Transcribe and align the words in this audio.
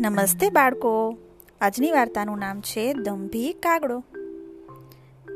નમસ્તે 0.00 0.50
બાળકો. 0.50 1.18
આજની 1.60 1.92
વાર્તાનું 1.92 2.38
નામ 2.38 2.60
છે 2.60 2.92
દંભી 2.92 3.52
કાગડો. 3.52 4.04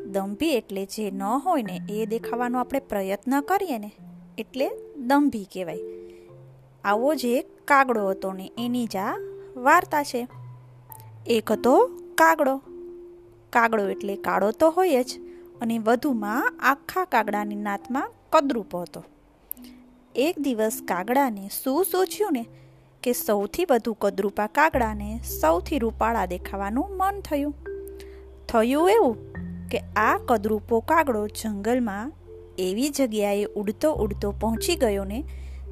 દંભી 0.06 0.50
એટલે 0.50 0.87
જે 0.87 1.10
ન 1.10 1.22
હોય 1.22 1.62
ને 1.62 1.80
એ 1.90 2.06
દેખાવાનો 2.06 2.58
આપણે 2.58 2.80
પ્રયત્ન 2.80 3.40
કરીએ 3.40 3.78
ને, 3.78 3.92
એટલે 4.38 4.71
દંભી 4.96 5.44
કહેવાય. 5.44 5.78
આવો 6.85 7.14
જે 7.14 7.42
કાગડો 7.42 8.08
હતો 8.08 8.33
ને, 8.33 8.53
એની 8.58 8.87
જ 8.87 8.96
આ 8.96 9.19
વાર્તા 9.56 10.03
છે. 10.03 10.28
એક 11.26 11.53
હતો 11.53 11.87
કાગડો. 12.15 12.63
કાગડો 13.51 13.88
એટલે 13.88 14.17
કાળો 14.17 14.51
તો 14.51 14.71
હોય 14.71 15.04
જ, 15.04 15.21
અને 15.60 15.79
વધુમાં 15.79 16.55
આખા 16.60 17.05
કાગડાની 17.05 17.55
નાતમાં 17.55 18.10
કદરૂપો 18.30 18.80
હતો. 18.80 19.05
એક 20.14 20.38
દિવસ 20.38 20.82
કાગડાને 20.88 21.48
શું 21.64 21.84
સોચ્યું 21.84 22.32
ને 22.32 22.46
કે 23.02 23.12
સૌથી 23.12 23.65
વધુ 23.65 23.92
કદરૂપા 23.95 24.47
કાગડાને 24.47 25.20
સૌથી 25.41 25.79
રૂપાળા 25.79 26.27
દેખાવાનું 26.27 26.97
મન 26.97 27.20
થયું. 27.20 27.55
થયું 28.48 28.91
એવું 28.91 29.16
કે 29.69 29.78
આ 29.78 30.19
કદરૂપો 30.28 30.80
કાગડો 30.80 31.27
જંગલમાં 31.27 32.12
એવી 32.59 32.88
જગ્યાએ 32.88 33.45
ઉડતો 33.45 33.92
ઉડતો 33.95 34.30
પહોંચી 34.30 34.77
ગયો 34.77 35.05
ને 35.05 35.25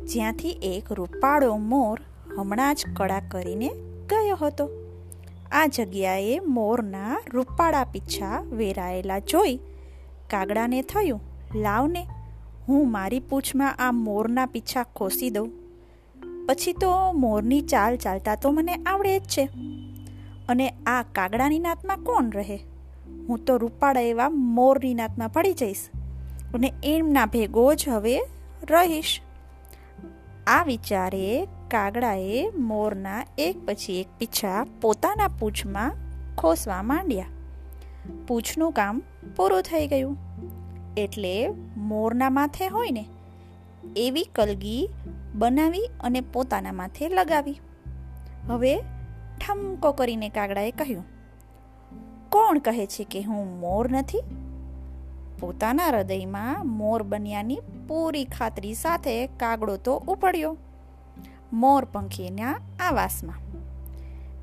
જ્યાંથી 0.04 0.50
એક 0.62 0.92
રૂપાળો 0.92 1.56
મોર 1.56 2.00
હમણાં 2.38 2.74
જ 2.74 2.84
કળા 2.96 3.20
કરીને 3.20 3.68
ગયો 4.06 4.36
હતો. 4.36 4.68
આ 5.52 5.66
જગ્યાએ 5.66 6.40
મોરના 6.40 7.20
રૂપાળા 7.34 7.84
પીછા 7.84 8.40
વેરાયેલા 8.40 9.18
જોઈ 9.18 9.56
કાગડાને 10.30 10.82
થયું, 10.82 11.20
લાવને, 11.54 12.06
હું 12.68 12.90
મારી 12.90 13.20
પૂંછમાં 13.20 13.76
આ 13.78 13.92
મોરના 13.92 14.46
પીછા 14.46 14.82
ખોસી 14.82 15.30
દઉં. 15.30 15.59
પછી 16.50 16.72
તો 16.72 17.12
મોરની 17.12 17.60
ચાલ 17.60 17.96
ચાલતા 17.96 18.34
તો 18.34 18.50
મને 18.50 18.74
આવડે 18.74 19.18
જ 19.18 19.22
છે. 19.22 19.48
અને 20.48 20.68
આ 20.86 21.04
કાગડાની 21.12 21.58
નાતમાં 21.58 21.96
કોણ 21.96 22.30
રહે? 22.30 22.56
હું 23.28 23.44
તો 23.44 23.56
રૂપાળા 23.56 24.00
એવા 24.00 24.28
મોરની 24.28 24.94
નાતમાં 24.94 25.28
પડી 25.28 25.52
જઈશ 25.52 25.88
અને 26.54 26.72
એમના 26.84 27.26
ભેગો 27.26 27.74
જ 27.74 27.88
હવે 27.88 28.20
રહીશ. 28.70 29.20
આ 30.46 30.64
વિચારે 30.64 31.48
કાગડાએ 31.70 32.50
મોરના 32.58 33.24
એક 33.38 33.66
પછી 33.66 34.00
એક 34.00 34.06
પીછા 34.18 34.66
પોતાના 34.80 35.28
પૂંછમાં 35.28 35.92
ખોસવા 36.36 36.82
માંડ્યા. 36.82 37.26
પૂંછનું 38.26 38.72
કામ 38.72 39.02
પૂરું 39.36 39.62
થઈ 39.62 39.86
ગયું. 39.86 40.16
એટલે 40.96 41.48
મોરના 41.76 42.30
માથે 42.30 42.66
હોય 42.66 42.90
ને, 42.90 43.06
એવી 43.96 44.24
કલગી 44.34 44.88
બનાવી 45.34 45.90
અને 46.00 46.20
પોતાના 46.20 46.72
માથે 46.72 47.08
લગાવી. 47.08 47.60
હવે 48.48 48.80
ઠમકો 49.40 49.92
કરીને 49.92 50.28
કાગડાએ 50.28 50.70
કહ્યું, 50.70 51.04
કોણ 52.30 52.58
કહે 52.58 52.86
છે 52.86 53.04
કે 53.04 53.22
હું 53.22 53.60
મોર 53.60 53.92
નથી? 53.92 54.22
પોતાના 55.40 55.86
હૃદયમાં 55.86 56.66
મોર 56.68 57.02
બન્યાની 57.02 57.60
પૂરી 57.88 58.24
ખાતરી 58.24 58.74
સાથે 58.74 59.26
કાગડો 59.26 59.76
તો 59.76 59.94
ઉપડ્યો. 59.94 60.56
મોર 61.52 61.84
પંખીના 61.84 62.60
આવાસમાં. 62.80 63.40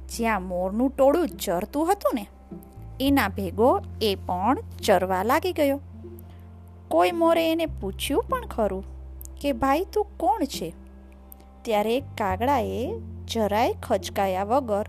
જ્યાં 0.07 0.43
મોરનું 0.43 0.95
ટોળું 0.97 1.27
ચરતું 1.27 1.91
હતું 1.91 2.11
ને, 2.15 2.27
એના 2.99 3.27
ભેગો 3.27 3.81
એ 4.01 4.15
પણ 4.15 4.57
ચરવા 4.83 5.23
લાગી 5.23 5.51
ગયો. 5.51 5.79
કોઈ 6.87 7.11
મોરે 7.11 7.51
એને 7.51 7.65
પૂછ્યું 7.65 8.23
પણ 8.23 8.45
ખરું. 8.45 8.96
કે 9.41 9.51
ભાઈ 9.53 9.85
તું 9.93 10.05
કોણ 10.17 10.45
છે? 10.45 10.73
ત્યારે 11.61 11.99
કાગડાએ 11.99 12.99
જરાય 13.27 13.75
ખચકાયા 13.83 14.43
વગર 14.43 14.87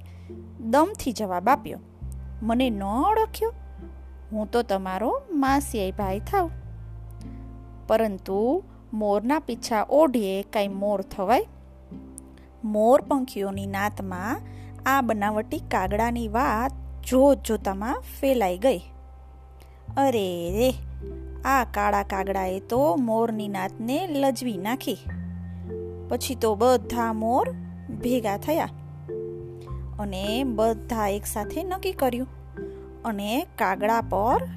દમથી 0.60 1.12
જવાબ 1.12 1.48
આપ્યો, 1.48 1.78
મને 2.42 2.70
ન 2.70 2.82
ઓળખ્યો? 2.82 3.52
હું 4.32 4.50
તો 4.50 4.62
તમારો 4.62 5.10
માસિયાઈ 5.30 5.90
ભાઈ 5.90 6.20
થાવ 6.20 6.50
પરંતુ 7.86 8.64
મોરના 8.92 9.38
પીછા 9.38 9.86
ઓઢીએ 9.90 10.42
કાંઈ 10.42 10.68
મોર 10.68 11.00
થવાય? 11.02 11.46
મોર 12.64 13.00
પંખીઓની 13.00 13.66
નાતમાં 13.66 14.40
આ 14.86 15.00
બનાવટી 15.00 15.58
કાગડાની 15.58 16.28
વાત 16.28 16.72
જોત 17.06 17.42
જોતામાં 17.44 18.00
ફેલાઈ 18.20 18.58
ગઈ. 18.58 18.80
અરે 19.96 20.28
રે 20.50 20.70
આ 21.44 21.64
કાળા 21.64 22.02
કાગડાએ 22.02 22.60
તો 22.60 22.96
મોરની 22.96 23.48
નાતને 23.48 24.06
લજવી 24.06 24.56
નાખી. 24.56 24.98
પછી 26.08 26.34
તો 26.34 26.54
બધા 26.54 27.12
મોર 27.12 27.50
ભેગા 28.02 28.36
થયા 28.36 28.68
અને 29.98 30.44
બધા 30.44 31.08
એકસાથે 31.08 31.64
નક્કી 31.64 31.92
કર્યું 31.92 32.28
અને 33.04 33.46
કાગડા 33.58 34.00
પર 34.00 34.48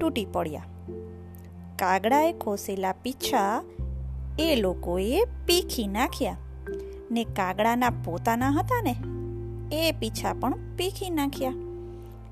તૂટી 0.00 0.24
પડ્યા. 0.24 0.64
કાગડાએ 1.78 2.32
ખોસેલા 2.32 2.92
પીછા 2.92 3.62
એ 4.38 4.56
લોકોએ 4.56 5.24
પીખી 5.46 5.86
નાખ્યા 5.86 6.36
ને 7.10 7.24
કાગડાના 7.24 7.90
પોતાના 7.90 8.50
હતા 8.50 8.82
ને, 8.82 8.96
એ 9.76 9.92
પીછા 9.92 10.32
પણ 10.32 10.54
પીખી 10.76 11.10
નાખ્યા. 11.10 11.52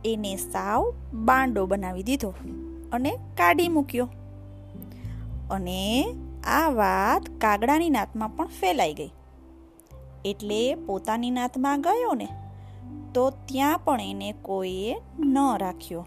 એને 0.04 0.36
સાવ 0.36 0.94
બાંડો 1.14 1.66
બનાવી 1.66 2.02
દીધો. 2.02 2.34
અને 2.92 3.10
કાઢી 3.10 3.69
મૂક્યો. 3.69 4.08
અને 5.50 6.14
આ 6.44 6.69
વાત 6.69 7.22
કાગડાની 7.41 7.91
નાતમાં 7.91 8.28
પણ 8.28 8.47
ફેલાઈ 8.47 8.94
ગઈ. 8.94 9.10
એટલે 10.25 10.75
પોતાની 10.75 11.31
નાતમાં 11.31 11.81
ગયો 11.81 12.14
ને, 12.14 12.28
તો 13.14 13.31
ત્યાં 13.31 13.78
પણ 13.78 14.00
એને 14.00 14.34
કોઈએ 14.42 14.97
ન 15.19 15.38
રાખ્યો. 15.58 16.06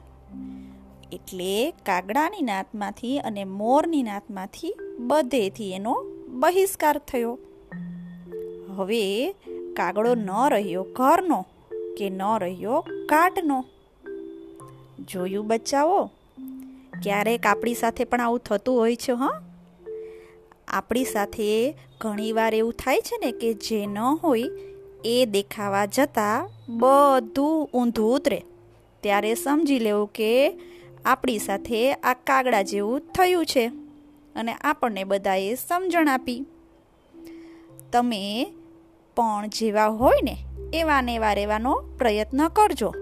એટલે 1.12 1.72
કાગડાની 1.72 2.41
નાતમાંથી 2.41 3.19
અને 3.19 3.44
મોરની 3.44 4.03
નાતમાંથી 4.03 4.75
બધેથી 5.00 5.72
એનો 5.72 5.95
બહિષ્કાર 6.28 6.97
થયો. 6.97 7.40
હવે 8.75 9.31
કાગડો 9.75 10.16
ન 10.16 10.29
રહ્યો 10.50 10.84
ઘરનો 10.84 11.45
કે 11.97 12.09
ન 12.09 12.22
રહ્યો 12.40 12.81
કાટનો 12.81 13.66
જોયું 15.12 15.47
બચ્ચાઓ? 15.47 16.09
ક્યારેક 17.03 17.45
આપણી 17.45 17.73
સાથે 17.73 18.03
પણ 18.03 18.22
આવું 18.22 18.39
થતું 18.39 18.78
હોય 18.78 18.95
છે, 18.95 19.11
હં? 19.11 19.31
આપણી 20.67 21.06
સાથે 21.06 21.78
ઘણીવાર 22.01 22.56
એવું 22.56 22.73
થાય 22.73 23.01
છે 23.01 23.25
ને 23.25 23.31
કે 23.31 23.53
જે 23.53 23.85
ન 23.85 23.97
હોય, 23.97 24.44
એ 25.06 25.25
દેખાવા 25.25 25.85
જતાં 25.85 26.50
બધું 26.78 27.69
ઊંધું 27.73 28.16
ઉતરે. 28.16 28.44
ત્યારે 29.01 29.33
સમજી 29.33 29.79
લેવું 29.79 30.11
કે 30.13 30.53
આપણી 31.06 31.39
સાથે 31.39 31.94
આ 31.94 32.13
કાગડા 32.13 32.61
જેવું 32.61 33.00
થયું 33.00 33.45
છે 33.45 33.67
અને 34.35 34.53
આપણને 34.53 35.03
બધાએ 35.03 35.56
સમજણ 35.56 36.07
આપી. 36.07 36.45
તમે 37.91 38.51
પણ 39.16 39.47
જેવા 39.47 39.88
હોય 39.88 40.22
ને, 40.23 40.38
એવાને 40.73 41.16
એવા 41.16 41.33
રહેવાનો 41.33 41.73
પ્રયત્ન 41.97 42.47
કરજો. 42.47 42.94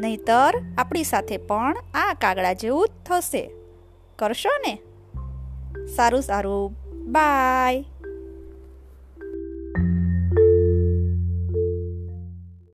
નહીતર 0.00 0.54
આપણી 0.78 1.04
સાથે 1.04 1.36
પણ 1.36 1.76
આ 1.94 2.14
કાગડા 2.20 2.52
જેવું 2.52 2.88
થશે. 3.06 3.50
કરશો 4.18 4.50
ને? 4.66 4.78
સારું 5.86 6.22
સારું. 6.22 6.76
બાય. 7.12 7.84